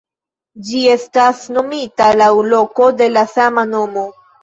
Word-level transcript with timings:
Ĝi 0.69 0.81
estas 0.93 1.45
nomita 1.59 2.09
laŭ 2.25 2.33
loko 2.57 2.91
de 2.99 3.13
la 3.15 3.29
sama 3.39 3.71
nomo. 3.79 4.13